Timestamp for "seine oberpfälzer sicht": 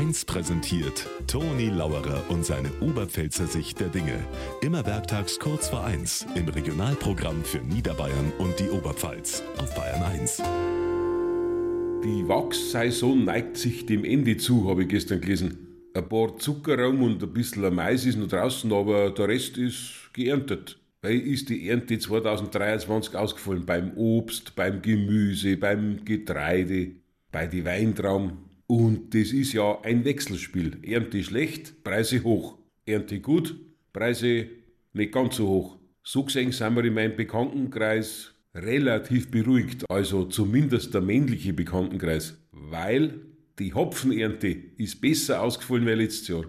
2.42-3.80